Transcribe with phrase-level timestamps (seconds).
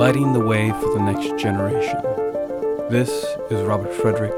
[0.00, 2.00] lighting the way for the next generation.
[2.88, 3.10] This
[3.50, 4.32] is Robert Frederick,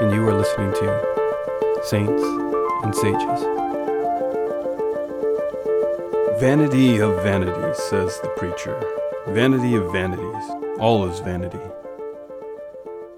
[0.00, 2.22] and you are listening to Saints
[2.84, 3.42] and Sages.
[6.38, 8.80] Vanity of vanities, says the preacher.
[9.30, 10.44] Vanity of vanities.
[10.78, 11.58] All is vanity.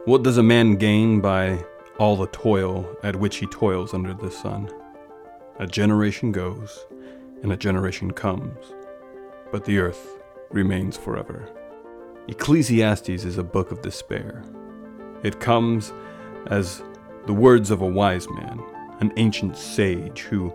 [0.07, 1.63] What does a man gain by
[1.99, 4.71] all the toil at which he toils under the sun?
[5.59, 6.87] A generation goes,
[7.43, 8.73] and a generation comes,
[9.53, 11.47] but the earth remains forever.
[12.29, 14.43] Ecclesiastes is a book of despair.
[15.23, 15.93] It comes
[16.49, 16.83] as
[17.27, 18.61] the words of a wise man,
[18.99, 20.53] an ancient sage who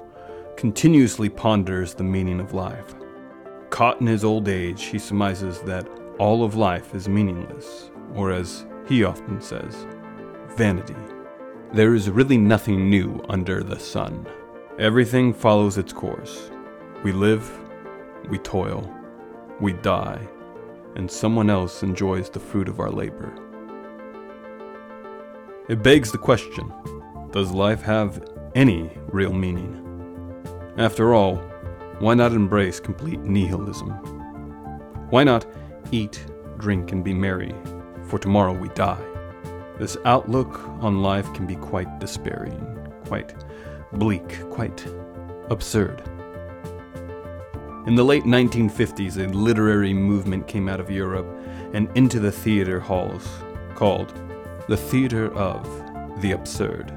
[0.58, 2.94] continuously ponders the meaning of life.
[3.70, 5.88] Caught in his old age, he surmises that
[6.20, 9.88] all of life is meaningless, or as he often says,
[10.58, 10.96] vanity.
[11.72, 14.28] There is really nothing new under the sun.
[14.78, 16.52] Everything follows its course.
[17.02, 17.50] We live,
[18.28, 18.94] we toil,
[19.62, 20.28] we die,
[20.96, 23.34] and someone else enjoys the fruit of our labor.
[25.70, 26.72] It begs the question
[27.32, 28.24] Does life have
[28.56, 29.78] any real meaning?
[30.78, 31.38] After all,
[32.00, 33.90] why not embrace complete nihilism?
[35.12, 35.46] Why not
[35.92, 36.26] eat,
[36.58, 37.54] drink, and be merry,
[38.04, 39.06] for tomorrow we die?
[39.78, 42.60] This outlook on life can be quite despairing,
[43.06, 43.34] quite
[43.94, 44.86] bleak, quite
[45.50, 46.04] absurd.
[47.88, 51.26] In the late 1950s, a literary movement came out of Europe
[51.74, 53.28] and into the theater halls
[53.74, 54.14] called
[54.68, 55.66] the Theater of
[56.22, 56.94] the Absurd.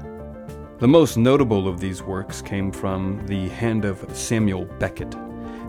[0.77, 5.15] The most notable of these works came from the hand of Samuel Beckett,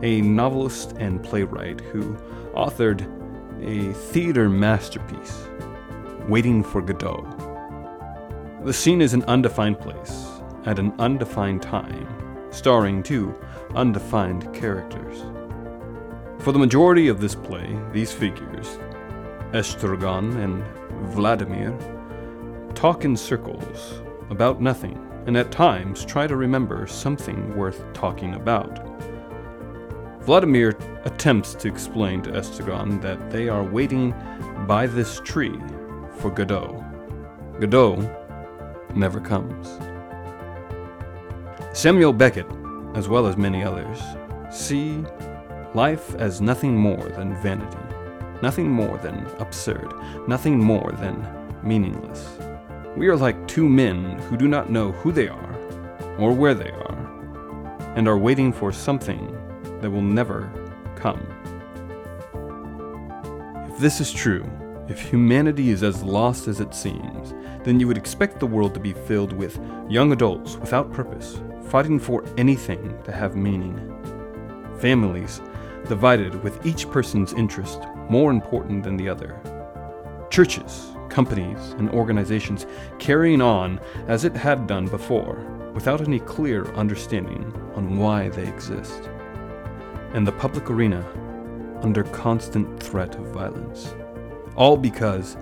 [0.03, 2.15] a novelist and playwright who
[2.53, 3.09] authored
[3.63, 5.49] a theater masterpiece,
[6.29, 7.25] Waiting for Godot.
[8.65, 10.27] The scene is an undefined place
[10.67, 12.26] at an undefined time,
[12.57, 13.39] starring two
[13.75, 15.23] undefined characters.
[16.43, 18.79] For the majority of this play, these figures,
[19.53, 20.65] Estragon and
[21.13, 21.77] Vladimir,
[22.75, 24.01] talk in circles
[24.31, 28.81] about nothing and at times try to remember something worth talking about.
[30.23, 34.15] Vladimir attempts to explain to Estragon that they are waiting
[34.67, 35.61] by this tree
[36.19, 36.83] for Godot.
[37.61, 37.97] Godot
[38.95, 39.86] never comes.
[41.77, 42.47] Samuel Beckett
[42.95, 44.01] as well as many others,
[44.51, 45.05] see
[45.75, 47.77] life as nothing more than vanity,
[48.41, 49.93] nothing more than absurd,
[50.27, 51.23] nothing more than
[51.63, 52.39] meaningless.
[52.97, 55.55] We are like two men who do not know who they are
[56.17, 59.37] or where they are, and are waiting for something
[59.83, 60.51] that will never
[60.97, 61.21] come.
[63.71, 64.51] If this is true,
[64.89, 67.35] if humanity is as lost as it seems,
[67.65, 69.61] then you would expect the world to be filled with
[69.91, 71.39] young adults without purpose,
[71.69, 73.77] fighting for anything to have meaning.
[74.79, 75.41] Families
[75.89, 79.41] divided with each person's interest more important than the other.
[80.31, 82.67] Churches, companies, and organizations
[82.99, 85.37] carrying on as it had done before,
[85.75, 89.09] without any clear understanding on why they exist.
[90.13, 91.05] And the public arena
[91.83, 93.95] under constant threat of violence.
[94.57, 95.37] All because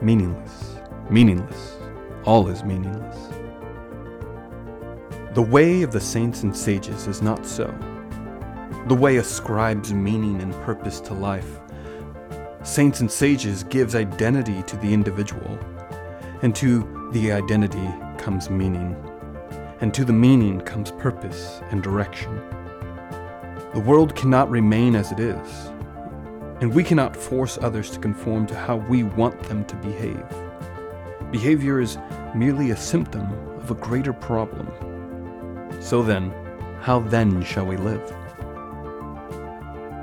[0.00, 0.76] meaningless,
[1.10, 1.76] meaningless,
[2.24, 3.41] all is meaningless.
[5.34, 7.74] The way of the saints and sages is not so.
[8.86, 11.58] The way ascribes meaning and purpose to life.
[12.64, 15.58] Saints and sages gives identity to the individual,
[16.42, 17.88] and to the identity
[18.18, 18.94] comes meaning,
[19.80, 22.36] and to the meaning comes purpose and direction.
[23.72, 25.48] The world cannot remain as it is,
[26.60, 30.26] and we cannot force others to conform to how we want them to behave.
[31.30, 31.96] Behavior is
[32.34, 34.68] merely a symptom of a greater problem.
[35.82, 36.32] So then,
[36.80, 38.08] how then shall we live?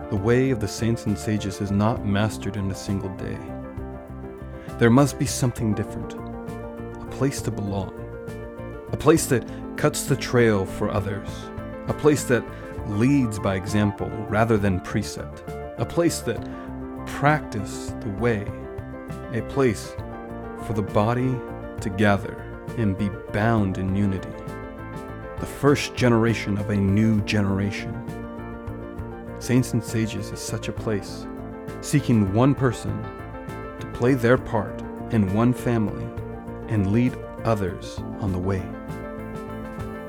[0.09, 3.37] The way of the saints and sages is not mastered in a single day.
[4.77, 7.93] There must be something different, a place to belong,
[8.91, 9.47] a place that
[9.77, 11.29] cuts the trail for others,
[11.87, 12.43] a place that
[12.87, 15.43] leads by example rather than precept,
[15.77, 16.45] a place that
[17.07, 18.45] practice the way,
[19.33, 19.93] a place
[20.67, 21.33] for the body
[21.79, 22.33] to gather
[22.77, 24.29] and be bound in unity
[25.39, 27.95] the first generation of a new generation.
[29.39, 31.25] Saints and Sages is such a place,
[31.81, 33.01] seeking one person
[33.79, 34.81] to play their part
[35.11, 36.05] in one family
[36.67, 38.63] and lead others on the way.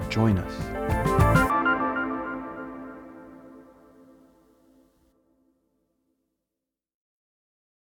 [0.08, 1.39] Join us.